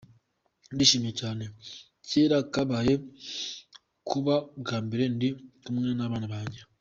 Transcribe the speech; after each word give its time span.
"Ndishimye 0.73 1.11
cyane, 1.19 1.43
kera 2.09 2.37
kabaye, 2.53 2.93
kuba 4.09 4.33
bwa 4.61 4.77
mbere 4.85 5.03
ndi 5.15 5.29
kumwe 5.63 5.89
n'abana 5.97 6.27
banjye". 6.33 6.59